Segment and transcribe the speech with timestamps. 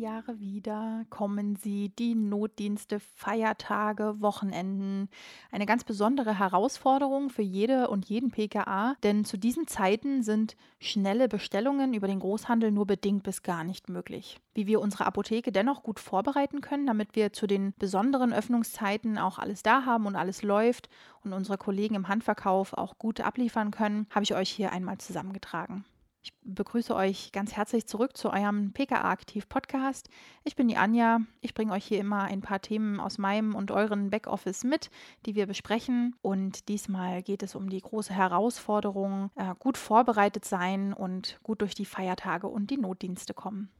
[0.00, 5.08] Jahre wieder kommen sie, die Notdienste, Feiertage, Wochenenden.
[5.52, 11.28] Eine ganz besondere Herausforderung für jede und jeden PKA, denn zu diesen Zeiten sind schnelle
[11.28, 14.40] Bestellungen über den Großhandel nur bedingt bis gar nicht möglich.
[14.54, 19.38] Wie wir unsere Apotheke dennoch gut vorbereiten können, damit wir zu den besonderen Öffnungszeiten auch
[19.38, 20.88] alles da haben und alles läuft
[21.22, 25.84] und unsere Kollegen im Handverkauf auch gut abliefern können, habe ich euch hier einmal zusammengetragen.
[26.22, 30.10] Ich begrüße euch ganz herzlich zurück zu eurem PKA Aktiv Podcast.
[30.44, 31.20] Ich bin die Anja.
[31.40, 34.90] Ich bringe euch hier immer ein paar Themen aus meinem und euren Backoffice mit,
[35.24, 36.14] die wir besprechen.
[36.20, 41.74] Und diesmal geht es um die große Herausforderung, äh, gut vorbereitet sein und gut durch
[41.74, 43.70] die Feiertage und die Notdienste kommen.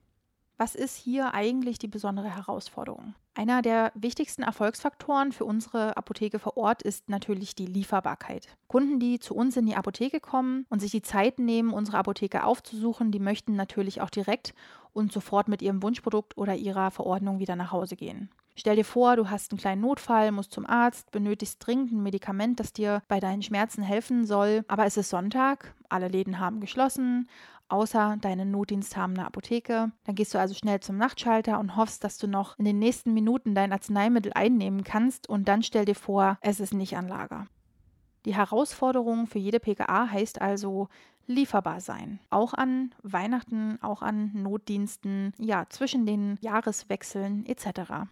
[0.60, 3.14] Was ist hier eigentlich die besondere Herausforderung?
[3.32, 8.47] Einer der wichtigsten Erfolgsfaktoren für unsere Apotheke vor Ort ist natürlich die Lieferbarkeit.
[8.69, 12.44] Kunden, die zu uns in die Apotheke kommen und sich die Zeit nehmen, unsere Apotheke
[12.44, 14.53] aufzusuchen, die möchten natürlich auch direkt
[14.92, 18.28] und sofort mit ihrem Wunschprodukt oder ihrer Verordnung wieder nach Hause gehen.
[18.55, 22.61] Stell dir vor, du hast einen kleinen Notfall, musst zum Arzt, benötigst dringend ein Medikament,
[22.61, 27.31] das dir bei deinen Schmerzen helfen soll, aber es ist Sonntag, alle Läden haben geschlossen,
[27.70, 29.92] außer deine notdiensthabende Apotheke.
[30.04, 33.14] Dann gehst du also schnell zum Nachtschalter und hoffst, dass du noch in den nächsten
[33.14, 37.46] Minuten dein Arzneimittel einnehmen kannst und dann stell dir vor, es ist nicht an Lager.
[38.26, 40.88] Die Herausforderung für jede PKA heißt also
[41.26, 42.20] lieferbar sein.
[42.28, 48.10] Auch an Weihnachten, auch an Notdiensten, ja, zwischen den Jahreswechseln etc.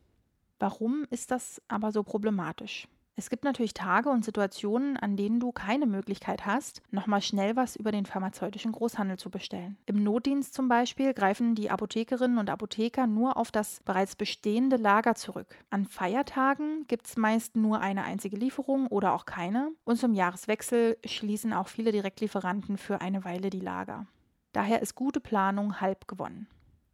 [0.59, 2.89] Warum ist das aber so problematisch?
[3.19, 7.75] Es gibt natürlich Tage und Situationen, an denen du keine Möglichkeit hast, nochmal schnell was
[7.75, 9.77] über den pharmazeutischen Großhandel zu bestellen.
[9.87, 15.17] Im Notdienst zum Beispiel greifen die Apothekerinnen und Apotheker nur auf das bereits bestehende Lager
[15.17, 15.57] zurück.
[15.69, 19.73] An Feiertagen gibt es meist nur eine einzige Lieferung oder auch keine.
[19.83, 24.07] Und zum Jahreswechsel schließen auch viele Direktlieferanten für eine Weile die Lager.
[24.53, 26.47] Daher ist gute Planung halb gewonnen.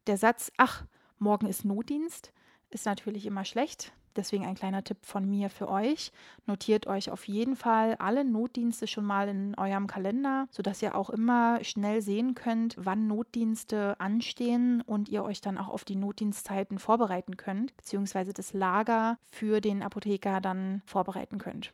[0.07, 0.87] Der Satz, ach,
[1.19, 2.33] morgen ist Notdienst,
[2.71, 3.93] ist natürlich immer schlecht.
[4.17, 6.13] Deswegen ein kleiner Tipp von mir für euch.
[6.47, 11.11] Notiert euch auf jeden Fall alle Notdienste schon mal in eurem Kalender, sodass ihr auch
[11.11, 16.79] immer schnell sehen könnt, wann Notdienste anstehen und ihr euch dann auch auf die Notdienstzeiten
[16.79, 21.73] vorbereiten könnt, beziehungsweise das Lager für den Apotheker dann vorbereiten könnt.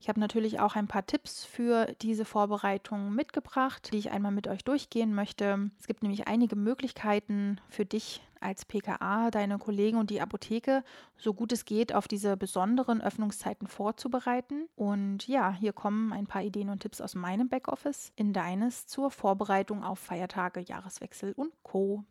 [0.00, 4.46] Ich habe natürlich auch ein paar Tipps für diese Vorbereitung mitgebracht, die ich einmal mit
[4.46, 5.70] euch durchgehen möchte.
[5.80, 10.84] Es gibt nämlich einige Möglichkeiten für dich als PKA, deine Kollegen und die Apotheke,
[11.16, 14.68] so gut es geht, auf diese besonderen Öffnungszeiten vorzubereiten.
[14.76, 19.10] Und ja, hier kommen ein paar Ideen und Tipps aus meinem Backoffice in deines zur
[19.10, 22.04] Vorbereitung auf Feiertage, Jahreswechsel und Co.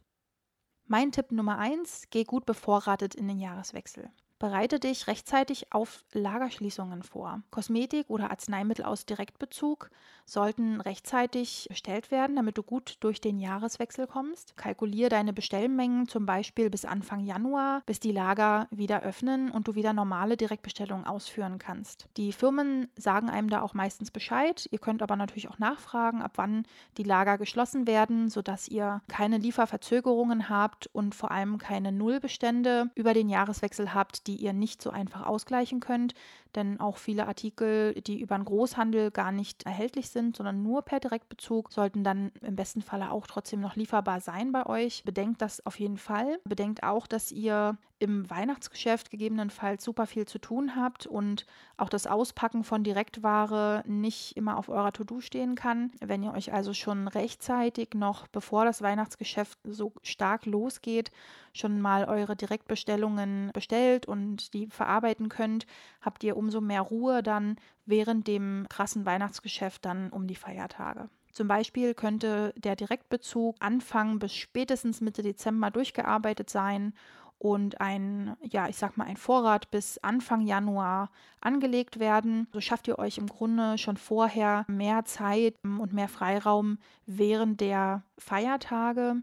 [0.85, 4.09] Mein Tipp Nummer eins: geh gut bevorratet in den Jahreswechsel.
[4.39, 7.41] Bereite dich rechtzeitig auf Lagerschließungen vor.
[7.49, 9.89] Kosmetik oder Arzneimittel aus Direktbezug
[10.25, 14.55] sollten rechtzeitig bestellt werden, damit du gut durch den Jahreswechsel kommst.
[14.57, 19.75] Kalkuliere deine Bestellmengen zum Beispiel bis Anfang Januar, bis die Lager wieder öffnen und du
[19.75, 22.07] wieder normale Direktbestellungen ausführen kannst.
[22.17, 24.67] Die Firmen sagen einem da auch meistens Bescheid.
[24.69, 29.37] Ihr könnt aber natürlich auch nachfragen, ab wann die Lager geschlossen werden, sodass ihr keine
[29.37, 34.89] Lieferverzögerungen habt und vor allem keine Nullbestände über den Jahreswechsel habt, die ihr nicht so
[34.91, 36.13] einfach ausgleichen könnt,
[36.55, 40.99] denn auch viele Artikel, die über den Großhandel gar nicht erhältlich sind, sondern nur per
[40.99, 45.03] Direktbezug, sollten dann im besten Falle auch trotzdem noch lieferbar sein bei euch.
[45.03, 46.39] Bedenkt das auf jeden Fall.
[46.45, 51.45] Bedenkt auch, dass ihr im Weihnachtsgeschäft gegebenenfalls super viel zu tun habt und
[51.77, 55.91] auch das Auspacken von Direktware nicht immer auf eurer To-Do stehen kann.
[55.99, 61.11] Wenn ihr euch also schon rechtzeitig noch, bevor das Weihnachtsgeschäft so stark losgeht,
[61.53, 65.65] schon mal eure Direktbestellungen bestellt und die verarbeiten könnt,
[66.01, 71.09] habt ihr umso mehr Ruhe dann während dem krassen Weihnachtsgeschäft dann um die Feiertage.
[71.31, 76.93] Zum Beispiel könnte der Direktbezug Anfang bis spätestens Mitte Dezember durchgearbeitet sein
[77.39, 82.47] und ein, ja, ich sag mal, ein Vorrat bis Anfang Januar angelegt werden.
[82.51, 88.03] So schafft ihr euch im Grunde schon vorher mehr Zeit und mehr Freiraum während der
[88.17, 89.17] Feiertage,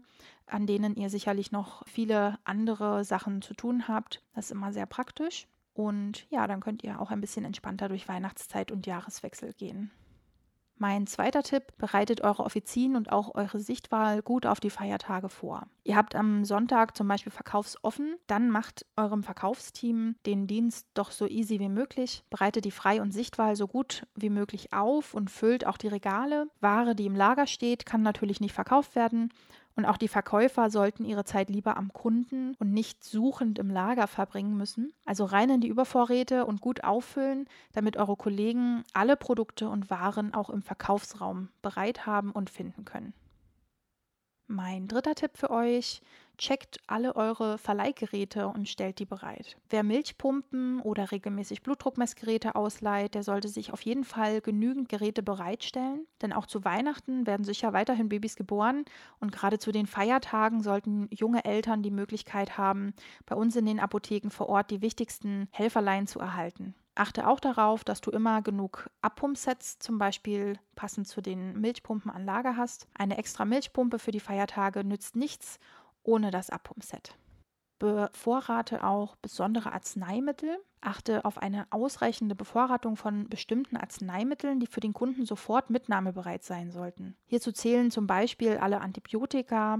[0.47, 4.21] an denen ihr sicherlich noch viele andere Sachen zu tun habt.
[4.33, 5.47] Das ist immer sehr praktisch.
[5.75, 9.91] Und ja, dann könnt ihr auch ein bisschen entspannter durch Weihnachtszeit und Jahreswechsel gehen.
[10.77, 15.67] Mein zweiter Tipp, bereitet eure Offizien und auch eure Sichtwahl gut auf die Feiertage vor.
[15.83, 21.27] Ihr habt am Sonntag zum Beispiel verkaufsoffen, dann macht eurem Verkaufsteam den Dienst doch so
[21.27, 25.65] easy wie möglich, bereitet die Frei- und Sichtwahl so gut wie möglich auf und füllt
[25.65, 26.47] auch die Regale.
[26.59, 29.31] Ware, die im Lager steht, kann natürlich nicht verkauft werden
[29.75, 34.07] und auch die Verkäufer sollten ihre Zeit lieber am Kunden und nicht suchend im Lager
[34.07, 34.93] verbringen müssen.
[35.03, 40.33] Also rein in die Übervorräte und gut auffüllen, damit eure Kollegen alle Produkte und Waren
[40.33, 43.13] auch im Verkaufsraum bereit haben und finden können.
[44.47, 46.01] Mein dritter Tipp für euch,
[46.37, 49.57] checkt alle eure Verleihgeräte und stellt die bereit.
[49.69, 56.05] Wer Milchpumpen oder regelmäßig Blutdruckmessgeräte ausleiht, der sollte sich auf jeden Fall genügend Geräte bereitstellen,
[56.21, 58.85] denn auch zu Weihnachten werden sicher weiterhin Babys geboren
[59.19, 62.93] und gerade zu den Feiertagen sollten junge Eltern die Möglichkeit haben,
[63.25, 66.75] bei uns in den Apotheken vor Ort die wichtigsten Helferlein zu erhalten.
[66.97, 72.23] Achte auch darauf, dass du immer genug Abpumpsets, zum Beispiel passend zu den Milchpumpen an
[72.23, 72.87] Lager hast.
[72.93, 75.59] Eine extra Milchpumpe für die Feiertage nützt nichts
[76.05, 77.17] ohne das Abpumpset.
[77.79, 80.57] Bevorrate auch besondere Arzneimittel.
[80.79, 86.71] Achte auf eine ausreichende Bevorratung von bestimmten Arzneimitteln, die für den Kunden sofort mitnahmebereit sein
[86.71, 87.17] sollten.
[87.25, 89.79] Hierzu zählen zum Beispiel alle Antibiotika,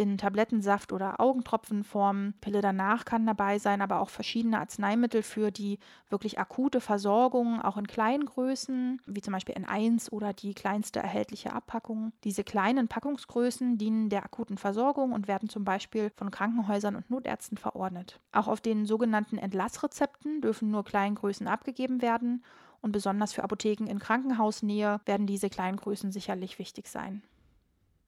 [0.00, 2.34] in Tablettensaft oder Augentropfenform.
[2.40, 7.76] Pille danach kann dabei sein, aber auch verschiedene Arzneimittel für die wirklich akute Versorgung, auch
[7.76, 12.12] in kleinen Größen, wie zum Beispiel N1 oder die kleinste erhältliche Abpackung.
[12.24, 17.58] Diese kleinen Packungsgrößen dienen der akuten Versorgung und werden zum Beispiel von Krankenhäusern und Notärzten
[17.58, 18.18] verordnet.
[18.32, 22.42] Auch auf den sogenannten Entlassrezepten dürfen nur Kleingrößen abgegeben werden
[22.80, 27.22] und besonders für Apotheken in Krankenhausnähe werden diese Kleingrößen sicherlich wichtig sein.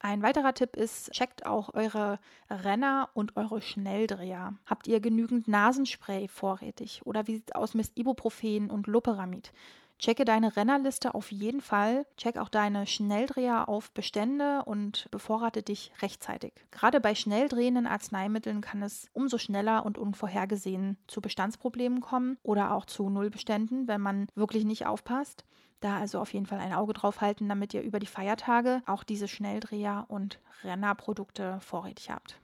[0.04, 2.18] Ein weiterer Tipp ist, checkt auch eure
[2.50, 4.54] Renner und eure Schnelldreher.
[4.66, 7.02] Habt ihr genügend Nasenspray vorrätig?
[7.04, 9.52] Oder wie sieht es aus mit Ibuprofen und Loperamid?
[10.00, 12.04] Checke deine Rennerliste auf jeden Fall.
[12.16, 16.52] Check auch deine Schnelldreher auf Bestände und bevorrate dich rechtzeitig.
[16.72, 22.74] Gerade bei schnell drehenden Arzneimitteln kann es umso schneller und unvorhergesehen zu Bestandsproblemen kommen oder
[22.74, 25.44] auch zu Nullbeständen, wenn man wirklich nicht aufpasst.
[25.82, 29.02] Da also auf jeden Fall ein Auge drauf halten, damit ihr über die Feiertage auch
[29.02, 32.40] diese Schnelldreher und Rennerprodukte vorrätig habt.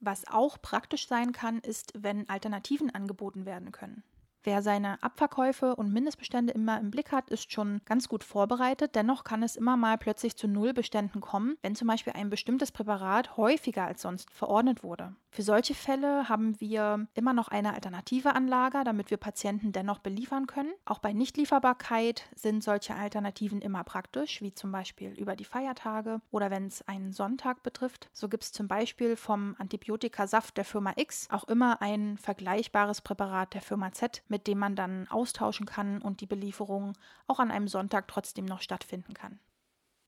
[0.00, 4.02] Was auch praktisch sein kann, ist, wenn Alternativen angeboten werden können.
[4.42, 8.96] Wer seine Abverkäufe und Mindestbestände immer im Blick hat, ist schon ganz gut vorbereitet.
[8.96, 13.36] Dennoch kann es immer mal plötzlich zu Nullbeständen kommen, wenn zum Beispiel ein bestimmtes Präparat
[13.36, 15.14] häufiger als sonst verordnet wurde.
[15.34, 20.46] Für solche Fälle haben wir immer noch eine alternative Anlage, damit wir Patienten dennoch beliefern
[20.46, 20.74] können.
[20.84, 26.50] Auch bei Nichtlieferbarkeit sind solche Alternativen immer praktisch, wie zum Beispiel über die Feiertage oder
[26.50, 28.10] wenn es einen Sonntag betrifft.
[28.12, 33.54] So gibt es zum Beispiel vom Antibiotikasaft der Firma X auch immer ein vergleichbares Präparat
[33.54, 36.92] der Firma Z mit dem man dann austauschen kann und die Belieferung
[37.26, 39.40] auch an einem Sonntag trotzdem noch stattfinden kann.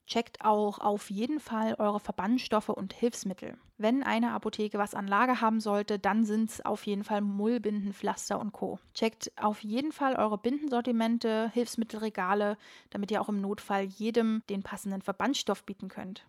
[0.07, 3.57] Checkt auch auf jeden Fall eure Verbandstoffe und Hilfsmittel.
[3.77, 7.91] Wenn eine Apotheke was an Lager haben sollte, dann sind es auf jeden Fall Mullbinden,
[7.91, 8.79] Pflaster und Co.
[8.93, 12.57] Checkt auf jeden Fall eure Bindensortimente, Hilfsmittelregale,
[12.91, 16.27] damit ihr auch im Notfall jedem den passenden Verbandstoff bieten könnt.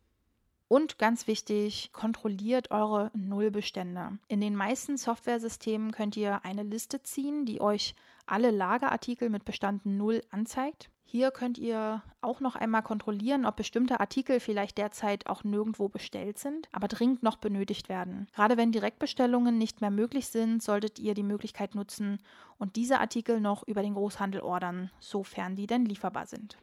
[0.68, 4.18] Und ganz wichtig, kontrolliert eure Nullbestände.
[4.26, 7.94] In den meisten Softwaresystemen könnt ihr eine Liste ziehen, die euch
[8.26, 10.90] alle Lagerartikel mit Bestand 0 anzeigt.
[11.08, 16.36] Hier könnt ihr auch noch einmal kontrollieren, ob bestimmte Artikel vielleicht derzeit auch nirgendwo bestellt
[16.36, 18.26] sind, aber dringend noch benötigt werden.
[18.34, 22.18] Gerade wenn Direktbestellungen nicht mehr möglich sind, solltet ihr die Möglichkeit nutzen
[22.58, 26.58] und diese Artikel noch über den Großhandel ordern, sofern die denn lieferbar sind.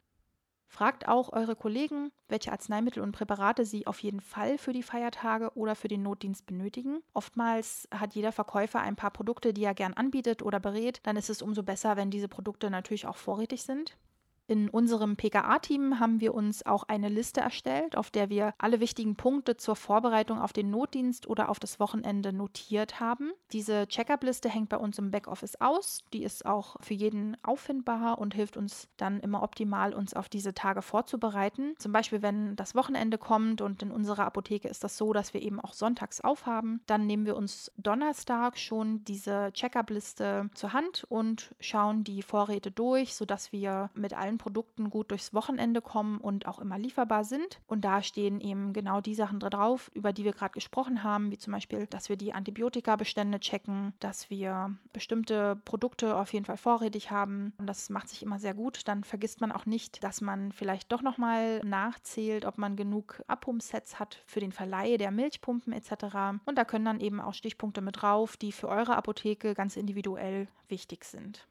[0.67, 5.55] Fragt auch eure Kollegen, welche Arzneimittel und Präparate sie auf jeden Fall für die Feiertage
[5.55, 7.01] oder für den Notdienst benötigen.
[7.13, 10.99] Oftmals hat jeder Verkäufer ein paar Produkte, die er gern anbietet oder berät.
[11.03, 13.95] Dann ist es umso besser, wenn diese Produkte natürlich auch vorrätig sind.
[14.47, 19.15] In unserem PKA-Team haben wir uns auch eine Liste erstellt, auf der wir alle wichtigen
[19.15, 23.31] Punkte zur Vorbereitung auf den Notdienst oder auf das Wochenende notiert haben.
[23.53, 25.99] Diese Checkup-Liste hängt bei uns im Backoffice aus.
[26.11, 30.53] Die ist auch für jeden auffindbar und hilft uns dann immer optimal, uns auf diese
[30.53, 31.75] Tage vorzubereiten.
[31.77, 35.41] Zum Beispiel, wenn das Wochenende kommt und in unserer Apotheke ist das so, dass wir
[35.41, 41.55] eben auch sonntags aufhaben, dann nehmen wir uns Donnerstag schon diese Checkup-Liste zur Hand und
[41.61, 46.47] schauen die Vorräte durch, sodass wir mit allen allen Produkten gut durchs Wochenende kommen und
[46.47, 47.59] auch immer lieferbar sind.
[47.67, 51.37] Und da stehen eben genau die Sachen drauf, über die wir gerade gesprochen haben, wie
[51.37, 57.11] zum Beispiel, dass wir die Antibiotikabestände checken, dass wir bestimmte Produkte auf jeden Fall vorrätig
[57.11, 57.53] haben.
[57.57, 58.87] Und das macht sich immer sehr gut.
[58.87, 63.99] Dann vergisst man auch nicht, dass man vielleicht doch nochmal nachzählt, ob man genug Abpumpsets
[63.99, 66.39] hat für den Verleih der Milchpumpen etc.
[66.45, 70.47] Und da können dann eben auch Stichpunkte mit drauf, die für eure Apotheke ganz individuell
[70.67, 71.47] wichtig sind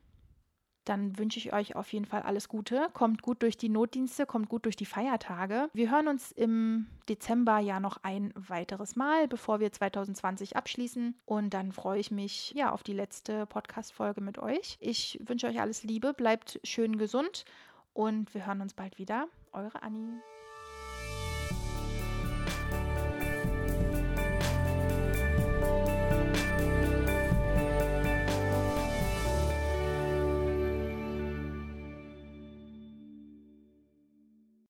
[0.84, 2.88] dann wünsche ich euch auf jeden Fall alles Gute.
[2.92, 5.68] Kommt gut durch die Notdienste, kommt gut durch die Feiertage.
[5.72, 11.16] Wir hören uns im Dezember ja noch ein weiteres Mal, bevor wir 2020 abschließen.
[11.24, 14.76] Und dann freue ich mich ja auf die letzte Podcast-Folge mit euch.
[14.80, 17.44] Ich wünsche euch alles Liebe, bleibt schön gesund
[17.94, 19.28] und wir hören uns bald wieder.
[19.52, 20.22] Eure Annie.